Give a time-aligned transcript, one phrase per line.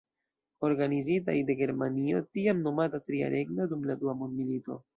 [0.67, 4.83] Organizitaj de Germanio tiam nomata Tria Regno dum la Dua Mondmilito.